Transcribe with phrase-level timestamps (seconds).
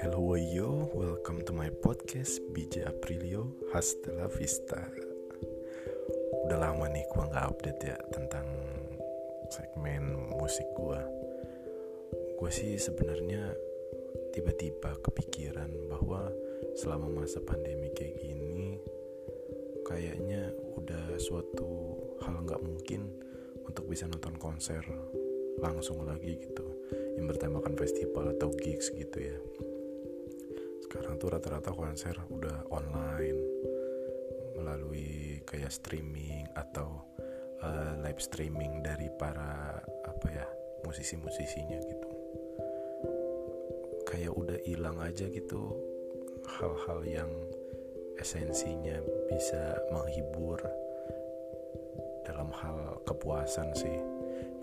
[0.00, 4.80] Hello yo, welcome to my podcast BJ Aprilio Hasta la Vista.
[6.48, 8.48] Udah lama nih gua gak update ya tentang
[9.52, 11.04] segmen musik gua.
[12.40, 13.52] Gue sih sebenarnya
[14.32, 16.32] tiba-tiba kepikiran bahwa
[16.72, 18.80] selama masa pandemi kayak gini
[19.88, 23.08] Kayaknya udah suatu hal gak mungkin
[23.64, 24.84] untuk bisa nonton konser
[25.58, 26.66] langsung lagi gitu.
[27.18, 29.38] Yang bertemakan festival atau gigs gitu ya.
[30.86, 33.40] Sekarang tuh rata-rata konser udah online.
[34.58, 37.06] Melalui kayak streaming atau
[37.62, 40.46] uh, live streaming dari para apa ya
[40.86, 42.10] musisi-musisinya gitu.
[44.08, 45.76] Kayak udah hilang aja gitu
[46.58, 47.30] hal-hal yang
[48.18, 48.98] esensinya
[49.30, 50.58] bisa menghibur
[52.26, 54.17] dalam hal kepuasan sih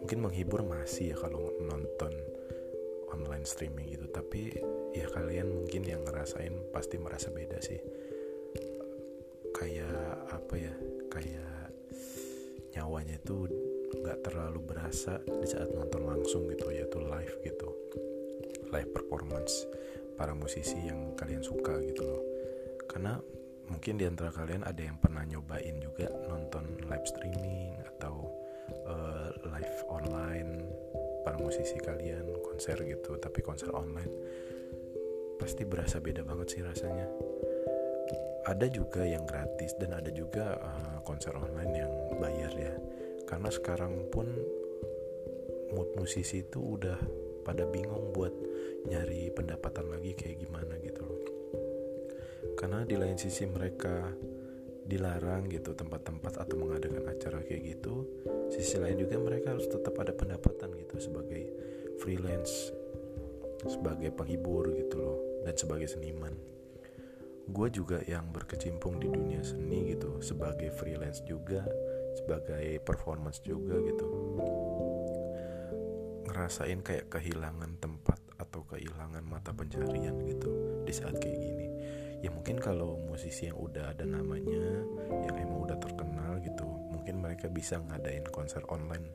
[0.05, 2.13] mungkin menghibur masih ya kalau nonton
[3.09, 4.05] online streaming gitu.
[4.13, 4.53] Tapi
[4.93, 7.81] ya kalian mungkin yang ngerasain pasti merasa beda sih.
[9.49, 10.69] Kayak apa ya?
[11.09, 11.73] Kayak
[12.77, 13.49] nyawanya itu
[14.05, 17.73] nggak terlalu berasa di saat nonton langsung gitu yaitu live gitu.
[18.69, 19.65] Live performance
[20.21, 22.21] para musisi yang kalian suka gitu loh.
[22.85, 23.17] Karena
[23.73, 28.24] mungkin di antara kalian ada yang pernah nyobain juga nonton live streaming atau
[29.49, 30.65] live online
[31.21, 34.13] para musisi kalian konser gitu tapi konser online
[35.35, 37.07] pasti berasa beda banget sih rasanya.
[38.45, 42.73] Ada juga yang gratis dan ada juga uh, konser online yang bayar ya.
[43.25, 44.29] Karena sekarang pun
[45.73, 46.97] mood musisi itu udah
[47.41, 48.31] pada bingung buat
[48.85, 51.21] nyari pendapatan lagi kayak gimana gitu loh.
[52.53, 54.13] Karena di lain sisi mereka
[54.85, 58.05] dilarang gitu tempat-tempat atau mengadakan acara kayak gitu
[58.53, 61.43] sisi lain juga mereka harus tetap ada pendapatan gitu sebagai
[61.97, 62.69] freelance
[63.65, 66.33] sebagai penghibur gitu loh dan sebagai seniman.
[67.45, 71.65] Gue juga yang berkecimpung di dunia seni gitu sebagai freelance juga
[72.17, 74.07] sebagai performance juga gitu.
[76.25, 81.67] Ngerasain kayak kehilangan tempat atau kehilangan mata pencarian gitu di saat kayak gini
[82.23, 84.85] ya mungkin kalau musisi yang udah ada namanya
[85.25, 89.07] yang emang udah terkenal gitu mungkin mereka bisa ngadain konser online.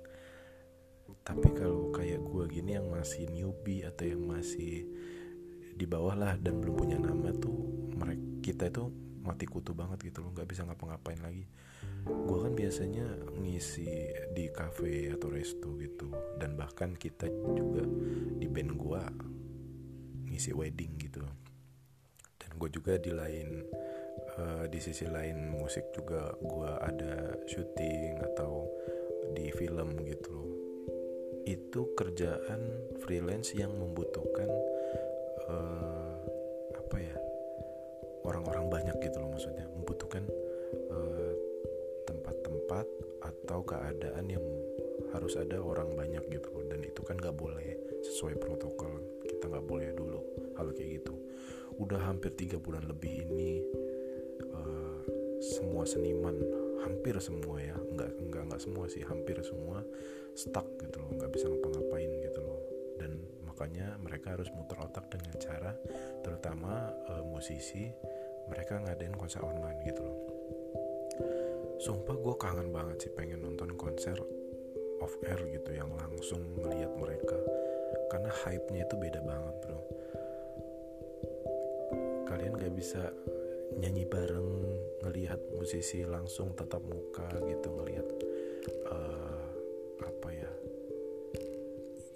[1.20, 4.88] Tapi kalau kayak gue gini yang masih newbie atau yang masih
[5.76, 7.56] di bawah lah dan belum punya nama tuh
[7.96, 8.88] mereka kita itu
[9.20, 11.44] mati kutu banget gitu loh nggak bisa ngapa-ngapain lagi.
[12.06, 13.04] Gue kan biasanya
[13.36, 13.90] ngisi
[14.32, 16.08] di cafe atau resto gitu
[16.40, 17.84] dan bahkan kita juga
[18.40, 19.02] di band gue
[20.30, 21.20] ngisi wedding gitu
[22.60, 23.64] gue juga di lain
[24.36, 28.68] uh, di sisi lain musik juga gue ada syuting atau
[29.32, 30.50] di film gitu loh.
[31.48, 34.50] Itu kerjaan freelance yang membutuhkan
[35.48, 36.20] uh,
[36.76, 37.16] apa ya
[38.28, 39.64] orang-orang banyak gitu loh maksudnya.
[39.72, 40.28] Membutuhkan
[42.04, 42.86] tempat tempat-tempat
[43.24, 44.44] atau keadaan yang
[45.16, 46.64] harus ada orang banyak gitu loh.
[46.68, 47.72] Dan itu kan nggak boleh
[48.04, 49.00] sesuai protokol.
[49.24, 50.20] Kita nggak boleh dulu
[50.60, 51.29] hal kayak gitu
[51.80, 53.64] udah hampir tiga bulan lebih ini
[54.52, 55.00] uh,
[55.40, 56.36] semua seniman
[56.84, 57.72] hampir semua ya.
[57.74, 59.80] Nggak nggak nggak semua sih hampir semua
[60.36, 61.10] stuck gitu loh.
[61.16, 62.60] Nggak bisa ngapa-ngapain gitu loh.
[63.00, 63.16] Dan
[63.48, 65.72] makanya mereka harus muter otak dengan cara
[66.20, 67.88] terutama uh, musisi
[68.52, 70.18] mereka ngadain konser online gitu loh.
[71.80, 74.20] Sumpah gue kangen banget sih pengen nonton konser
[75.00, 77.40] off air gitu yang langsung ngeliat mereka.
[78.12, 79.99] Karena hype-nya itu beda banget bro
[82.30, 83.10] kalian gak bisa
[83.82, 84.50] nyanyi bareng
[85.02, 88.06] ngelihat musisi langsung tetap muka gitu ngelihat
[88.90, 89.46] uh,
[90.02, 90.50] apa ya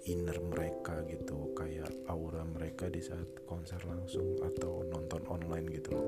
[0.05, 6.07] inner mereka gitu kayak aura mereka di saat konser langsung atau nonton online gitu loh.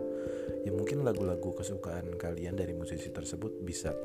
[0.62, 3.98] Ya mungkin lagu-lagu kesukaan kalian dari musisi tersebut bisa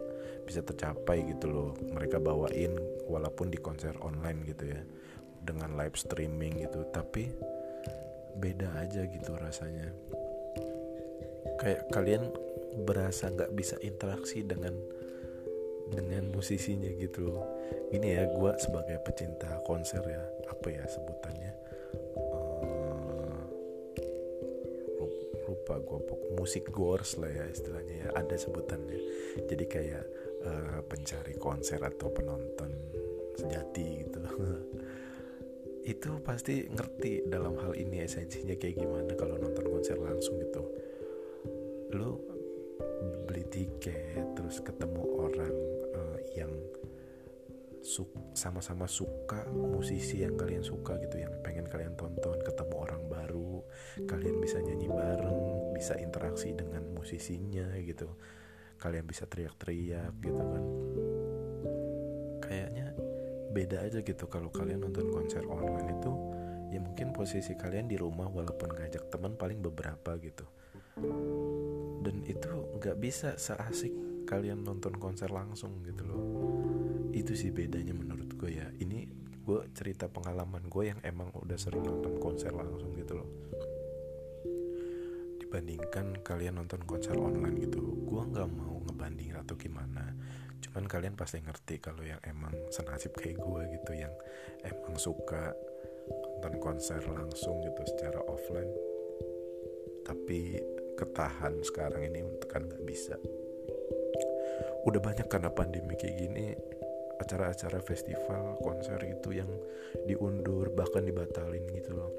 [0.49, 2.73] bisa tercapai gitu loh mereka bawain
[3.05, 4.81] walaupun di konser online gitu ya
[5.45, 6.89] dengan live streaming gitu.
[6.89, 7.29] Tapi
[8.37, 9.93] beda aja gitu rasanya.
[11.61, 12.33] Kayak kalian
[12.89, 14.75] berasa nggak bisa interaksi dengan
[15.93, 17.37] dengan musisinya gitu
[17.93, 21.53] gini ya gue sebagai pecinta konser ya apa ya sebutannya?
[22.17, 23.45] Uh,
[25.45, 26.01] lupa gue
[26.41, 28.99] musik gors lah ya istilahnya ya ada sebutannya.
[29.45, 30.05] Jadi kayak
[30.49, 32.73] uh, pencari konser atau penonton
[33.37, 34.19] sejati gitu
[35.83, 40.63] itu pasti ngerti dalam hal ini esensinya kayak gimana kalau nonton konser langsung gitu.
[41.95, 42.23] Lu
[43.27, 45.55] beli tiket terus ketemu orang
[45.95, 46.53] uh, yang
[48.33, 53.59] sama-sama suka musisi yang kalian suka gitu yang pengen kalian tonton ketemu orang baru
[54.07, 58.07] kalian bisa nyanyi bareng bisa interaksi dengan musisinya gitu.
[58.79, 60.65] Kalian bisa teriak-teriak gitu kan.
[62.43, 62.92] Kayaknya
[63.53, 64.25] beda aja gitu.
[64.27, 66.13] Kalau kalian nonton konser online itu
[66.73, 70.49] ya mungkin posisi kalian di rumah walaupun ngajak teman paling beberapa gitu.
[72.03, 73.93] Dan itu nggak bisa seasik
[74.25, 76.25] kalian nonton konser langsung gitu loh.
[77.13, 78.73] Itu sih bedanya menurut gue ya.
[78.73, 79.05] Ini
[79.43, 83.29] gue cerita pengalaman gue yang emang udah sering nonton konser langsung gitu loh.
[85.37, 90.13] Dibandingkan kalian nonton konser online gitu gue nggak mau ngebanding atau gimana
[90.73, 94.13] cuman kalian pasti ngerti kalau yang emang senasib kayak gue gitu yang
[94.65, 95.53] emang suka
[96.43, 98.73] nonton konser langsung gitu secara offline
[100.03, 100.59] tapi
[100.99, 102.21] ketahan sekarang ini
[102.51, 103.15] kan nggak bisa.
[104.83, 106.47] Udah banyak karena pandemi kayak gini
[107.23, 109.51] acara-acara festival konser itu yang
[110.11, 112.11] diundur bahkan dibatalin gitu loh.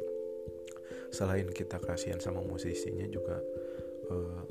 [1.11, 3.37] Selain kita kasihan sama musisinya juga
[4.09, 4.41] uh,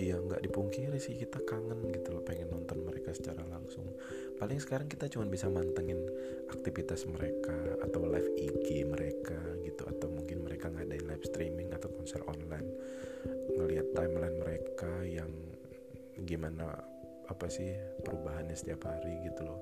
[0.00, 3.84] ya nggak dipungkiri sih kita kangen gitu loh pengen nonton mereka secara langsung.
[4.40, 6.00] Paling sekarang kita cuma bisa mantengin
[6.48, 7.52] aktivitas mereka
[7.84, 12.68] atau live IG mereka gitu atau mungkin mereka ngadain live streaming atau konser online.
[13.60, 15.28] Ngelihat timeline mereka yang
[16.24, 16.80] gimana
[17.28, 19.60] apa sih perubahannya setiap hari gitu loh.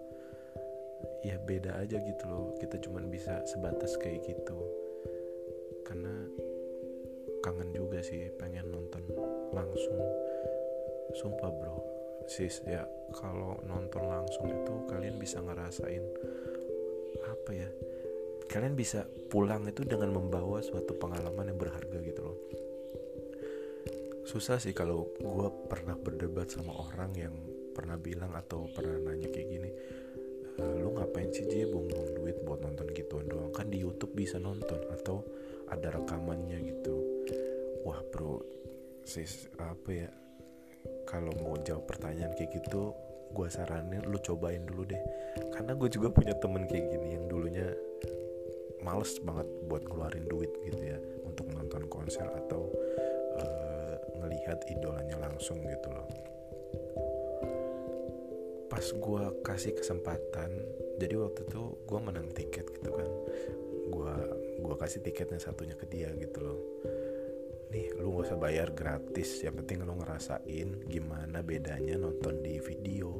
[1.26, 4.58] Ya beda aja gitu loh kita cuman bisa sebatas kayak gitu.
[5.82, 6.14] Karena
[7.49, 9.00] kangen juga sih pengen nonton
[9.56, 9.97] langsung.
[11.17, 11.81] Sumpah bro.
[12.29, 12.85] Sis ya
[13.17, 16.05] kalau nonton langsung itu kalian bisa ngerasain
[17.25, 17.69] apa ya
[18.53, 22.39] kalian bisa pulang itu dengan membawa suatu pengalaman yang berharga gitu loh.
[24.29, 27.33] Susah sih kalau gue pernah berdebat sama orang yang
[27.73, 29.71] pernah bilang atau pernah nanya kayak gini
[30.61, 33.56] e, lu ngapain sih J buang-buang duit buat nonton gituan doang?
[33.56, 35.25] Kan di YouTube bisa nonton atau
[35.73, 37.18] ada rekamannya gitu
[37.87, 38.43] wah bro.
[39.05, 40.11] Sis apa ya?
[41.09, 42.93] Kalau mau jawab pertanyaan kayak gitu
[43.29, 45.03] gue saranin lu cobain dulu deh.
[45.53, 47.69] Karena gue juga punya temen kayak gini yang dulunya
[48.81, 52.73] males banget buat ngeluarin duit gitu ya untuk nonton konser atau
[53.37, 56.09] uh, ngelihat idolanya langsung gitu loh.
[58.69, 60.51] Pas gue kasih kesempatan
[61.01, 63.11] jadi waktu itu gue menang tiket gitu kan.
[63.89, 64.15] Gue
[64.59, 66.59] gue kasih tiketnya satunya ke dia gitu loh
[67.69, 69.44] nih lu gak usah bayar gratis.
[69.44, 73.12] Yang penting lu ngerasain gimana bedanya nonton di video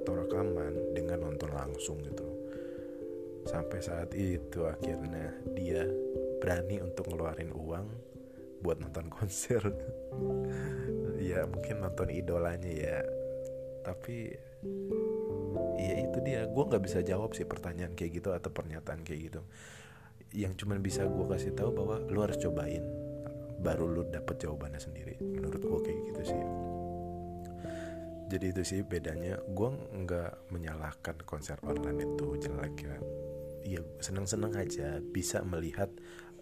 [0.00, 2.34] atau rekaman dengan nonton langsung gitu
[3.44, 5.84] sampai saat itu akhirnya dia
[6.40, 7.86] berani untuk ngeluarin uang
[8.64, 9.62] buat nonton konser.
[11.24, 13.00] Ya mungkin nonton idolanya ya.
[13.80, 14.28] Tapi
[15.80, 16.44] ya itu dia.
[16.44, 19.40] Gue nggak bisa jawab sih pertanyaan kayak gitu atau pernyataan kayak gitu.
[20.36, 22.84] Yang cuman bisa gue kasih tahu bahwa lu harus cobain
[23.64, 25.16] baru lu dapet jawabannya sendiri.
[25.24, 26.42] Menurut gue kayak gitu sih.
[28.28, 29.40] Jadi itu sih bedanya.
[29.48, 32.96] Gue nggak menyalahkan konser online itu jelek ya.
[33.64, 35.88] Ya seneng-seneng aja bisa melihat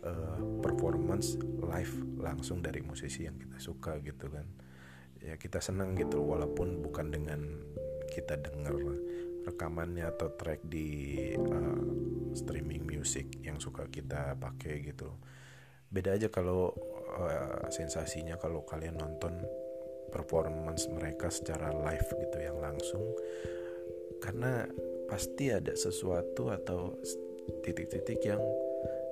[0.03, 4.47] uh, performance live langsung dari musisi yang kita suka gitu kan.
[5.23, 7.47] Ya kita senang gitu walaupun bukan dengan
[8.11, 8.75] kita dengar
[9.47, 11.83] rekamannya atau track di uh,
[12.35, 15.15] streaming music yang suka kita pakai gitu.
[15.93, 16.73] Beda aja kalau
[17.17, 19.37] uh, sensasinya kalau kalian nonton
[20.13, 23.05] performance mereka secara live gitu yang langsung.
[24.21, 24.69] Karena
[25.09, 26.97] pasti ada sesuatu atau
[27.65, 28.41] titik-titik yang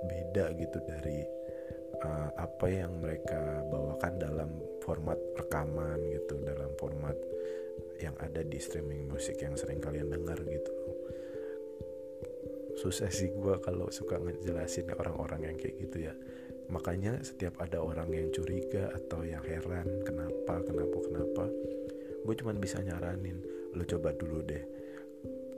[0.07, 1.25] beda gitu dari
[2.05, 7.17] uh, apa yang mereka bawakan dalam format rekaman gitu dalam format
[8.01, 10.73] yang ada di streaming musik yang sering kalian dengar gitu.
[12.81, 16.15] Susah sih gue kalau suka ngejelasin orang-orang yang kayak gitu ya
[16.71, 21.45] makanya setiap ada orang yang curiga atau yang heran kenapa kenapa kenapa
[22.25, 23.43] gue cuman bisa nyaranin
[23.75, 24.65] lo coba dulu deh.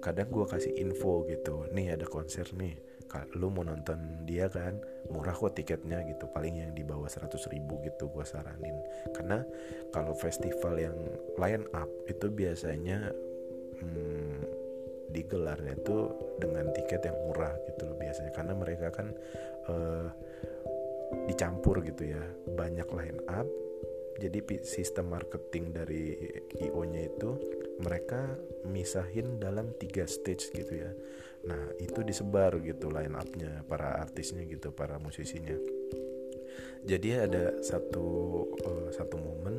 [0.02, 2.74] Kadang gue kasih info gitu nih ada konser nih.
[3.36, 4.80] Lu mau nonton dia kan?
[5.12, 6.26] Murah kok tiketnya gitu.
[6.32, 8.74] Paling yang di bawah 100 ribu gitu gue saranin.
[9.12, 9.44] Karena
[9.92, 10.96] kalau festival yang
[11.36, 13.12] line up itu biasanya
[13.78, 14.36] hmm,
[15.12, 16.08] digelarnya itu
[16.40, 18.32] dengan tiket yang murah gitu loh biasanya.
[18.32, 19.12] Karena mereka kan
[19.68, 20.08] uh,
[21.28, 22.22] dicampur gitu ya.
[22.52, 23.48] Banyak line up.
[24.20, 26.14] Jadi sistem marketing dari
[26.62, 27.30] IO-nya itu
[27.82, 28.38] mereka
[28.68, 30.90] misahin dalam tiga stage gitu ya.
[31.48, 35.56] Nah itu disebar gitu line upnya para artisnya gitu para musisinya.
[36.82, 38.06] Jadi ada satu
[38.62, 39.54] uh, satu momen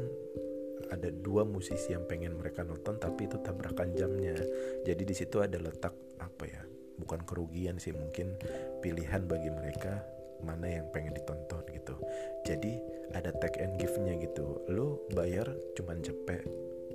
[0.91, 4.37] ada dua musisi yang pengen mereka nonton tapi itu tabrakan jamnya.
[4.85, 6.61] Jadi di situ ada letak apa ya?
[6.99, 8.37] Bukan kerugian sih mungkin
[8.79, 10.05] pilihan bagi mereka
[10.43, 11.95] mana yang pengen ditonton gitu.
[12.43, 12.77] Jadi
[13.15, 14.61] ada tag and give-nya gitu.
[14.69, 15.47] Lu bayar
[15.79, 16.43] cuman cepet.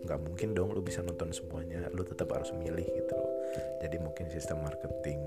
[0.04, 1.88] Nggak mungkin dong lu bisa nonton semuanya.
[1.90, 3.32] Lu tetap harus milih gitu loh.
[3.82, 5.20] Jadi mungkin sistem marketing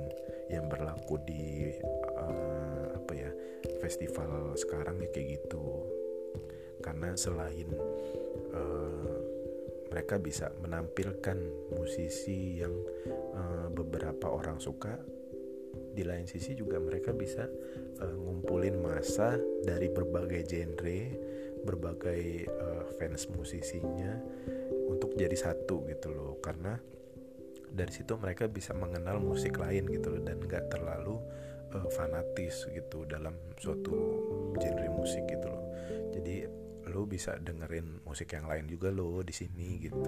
[0.47, 1.73] yang berlaku di
[2.15, 3.31] uh, apa ya
[3.81, 5.89] festival sekarang ya kayak gitu.
[6.81, 7.69] Karena selain
[8.53, 9.17] uh,
[9.91, 11.35] mereka bisa menampilkan
[11.75, 12.71] musisi yang
[13.35, 14.95] uh, beberapa orang suka
[15.91, 17.47] di lain sisi juga mereka bisa
[18.01, 21.01] uh, ngumpulin masa dari berbagai genre
[21.61, 24.17] berbagai uh, fans musisinya
[24.89, 26.41] untuk jadi satu gitu loh.
[26.41, 26.75] Karena
[27.71, 31.21] dari situ mereka bisa mengenal musik lain gitu loh dan gak terlalu
[31.71, 33.93] uh, fanatis gitu dalam suatu
[34.57, 35.63] genre musik gitu loh.
[36.11, 40.01] Jadi lo bisa dengerin musik yang lain juga lo di sini gitu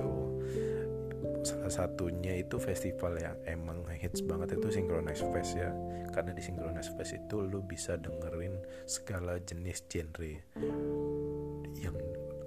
[1.43, 5.69] salah satunya itu festival yang emang hits banget itu Synchronize Fest ya.
[6.15, 8.55] Karena di Synchronize Fest itu lo bisa dengerin
[8.87, 10.33] segala jenis genre.
[11.77, 11.97] Yang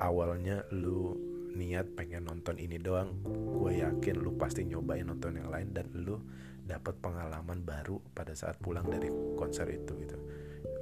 [0.00, 1.17] awalnya lo
[1.57, 6.21] niat pengen nonton ini doang gue yakin lu pasti nyobain nonton yang lain dan lu
[6.69, 9.09] dapat pengalaman baru pada saat pulang dari
[9.41, 10.19] konser itu gitu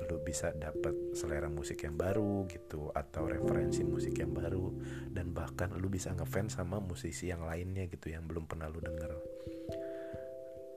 [0.08, 4.70] lu bisa dapat selera musik yang baru gitu atau referensi musik yang baru
[5.10, 9.12] dan bahkan lu bisa ngefans sama musisi yang lainnya gitu yang belum pernah lu denger.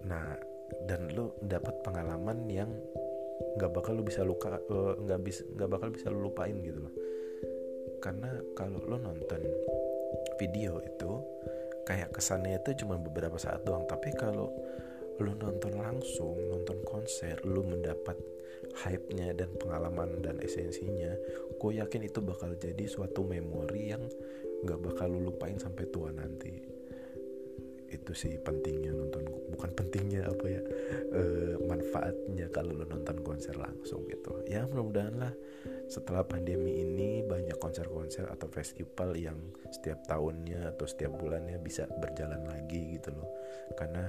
[0.08, 0.36] Nah
[0.88, 2.72] dan lu dapat pengalaman yang
[3.58, 6.80] nggak bakal lu bisa luka eh, nggak uh, bisa nggak bakal bisa lu lupain gitu
[6.84, 6.94] loh.
[8.04, 9.42] Karena kalau lu nonton
[10.38, 11.12] video itu
[11.88, 14.52] kayak kesannya itu cuma beberapa saat doang tapi kalau
[15.18, 18.20] lu nonton langsung nonton konser lu mendapat
[18.84, 21.14] hype-nya dan pengalaman dan esensinya
[21.58, 24.04] gue yakin itu bakal jadi suatu memori yang
[24.66, 26.54] gak bakal lu lupain sampai tua nanti.
[27.88, 30.62] Itu sih pentingnya nonton bukan pentingnya apa ya
[31.16, 31.22] e,
[31.66, 34.44] manfaatnya kalau lu nonton konser langsung gitu.
[34.46, 35.34] Ya mudah-mudahan lah
[35.88, 39.40] setelah pandemi ini banyak konser-konser atau festival yang
[39.72, 43.30] setiap tahunnya atau setiap bulannya bisa berjalan lagi gitu loh.
[43.80, 44.04] Karena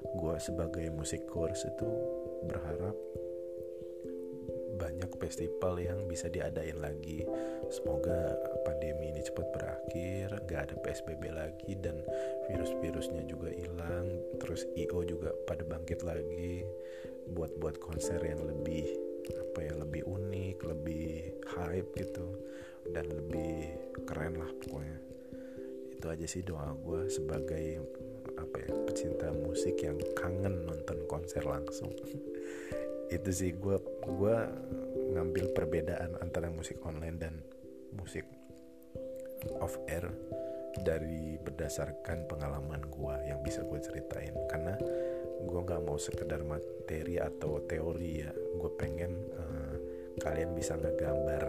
[0.00, 1.88] gue sebagai musik course itu
[2.50, 2.96] berharap
[4.80, 7.28] banyak festival yang bisa diadain lagi.
[7.68, 12.00] Semoga pandemi ini cepat berakhir gak ada psbb lagi dan
[12.48, 14.08] virus-virusnya juga hilang
[14.40, 16.64] terus io juga pada bangkit lagi
[17.30, 18.90] buat buat konser yang lebih
[19.30, 22.26] apa ya lebih unik lebih hype gitu
[22.88, 23.76] dan lebih
[24.08, 24.98] keren lah pokoknya.
[25.92, 27.84] Itu aja sih doa gue sebagai
[28.40, 31.92] apa ya pecinta musik yang kangen nonton konser langsung.
[33.14, 33.76] Itu sih gue
[34.10, 34.36] gue
[35.14, 37.34] ngambil perbedaan antara musik online dan
[37.94, 38.26] musik
[39.58, 40.06] off air
[40.80, 44.34] dari berdasarkan pengalaman gue yang bisa gue ceritain.
[44.46, 44.78] Karena
[45.40, 48.30] gue nggak mau sekedar materi atau teori ya.
[48.30, 49.74] Gue pengen uh,
[50.20, 51.48] kalian bisa ngegambar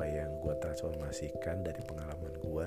[0.00, 2.66] apa yang gue transformasikan dari pengalaman gue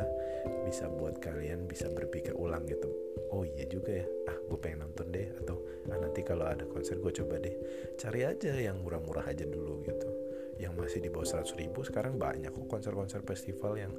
[0.70, 2.94] bisa buat kalian bisa berpikir ulang gitu.
[3.34, 4.06] Oh iya juga ya.
[4.30, 5.34] Ah gue pengen nonton deh.
[5.42, 5.58] Atau
[5.90, 7.58] ah nanti kalau ada konser gue coba deh.
[7.98, 10.14] Cari aja yang murah-murah aja dulu gitu.
[10.62, 13.98] Yang masih di bawah 100 ribu sekarang banyak kok konser-konser festival yang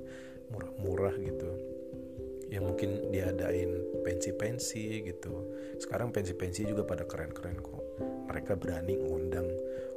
[0.54, 1.50] murah-murah gitu.
[2.54, 5.58] Yang mungkin diadain pensi-pensi gitu.
[5.82, 7.82] Sekarang pensi-pensi juga pada keren-keren kok.
[8.30, 9.50] Mereka berani ngundang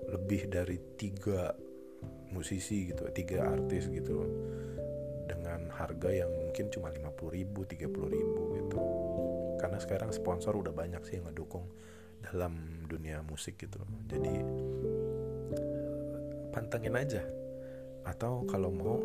[0.10, 1.67] lebih dari tiga
[2.32, 4.24] musisi gitu tiga artis gitu
[5.28, 8.80] dengan harga yang mungkin cuma 50 ribu 30 ribu gitu.
[9.58, 11.68] Karena sekarang sponsor udah banyak sih yang ngedukung
[12.24, 13.80] dalam dunia musik gitu.
[14.08, 14.34] Jadi
[16.56, 17.24] pantengin aja.
[18.08, 18.98] Atau kalau mau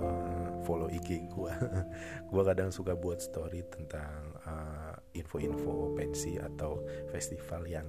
[0.00, 1.52] uh, follow IG gue
[2.32, 7.88] gue kadang suka buat story tentang uh, info-info pensi atau festival yang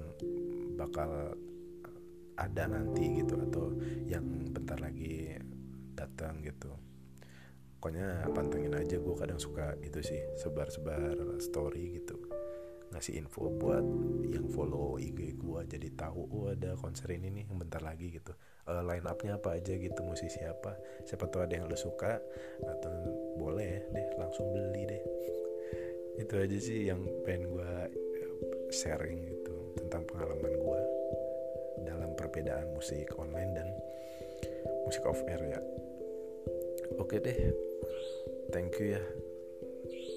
[0.76, 1.36] bakal
[2.38, 3.74] ada nanti gitu atau
[4.08, 5.36] yang bentar lagi
[5.92, 6.72] datang gitu.
[7.82, 12.14] Pokoknya pantengin aja gue kadang suka itu sih sebar-sebar story gitu.
[12.94, 13.82] Ngasih info buat
[14.30, 18.36] yang follow IG gue jadi tahu oh ada konser ini nih yang bentar lagi gitu.
[18.62, 20.78] Uh, line upnya apa aja gitu musisi apa.
[21.02, 22.22] Siapa tahu ada yang lo suka
[22.62, 22.94] atau
[23.34, 25.02] boleh deh langsung beli deh.
[26.22, 27.70] Itu aja sih yang pengen gue
[28.70, 30.80] sharing gitu tentang pengalaman gue
[32.32, 33.68] perbedaan musik online dan
[34.88, 35.60] musik off air ya.
[36.96, 37.52] Oke deh.
[38.48, 39.04] Thank you ya.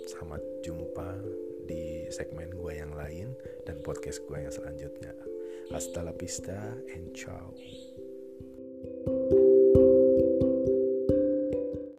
[0.07, 1.19] Selamat jumpa
[1.67, 3.36] di segmen gue yang lain
[3.67, 5.12] dan podcast gue yang selanjutnya.
[5.75, 6.55] Hasta la vista
[6.95, 7.51] and ciao